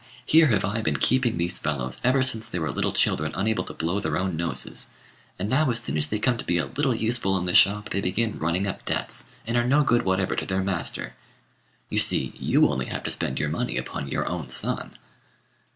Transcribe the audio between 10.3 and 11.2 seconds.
to their master.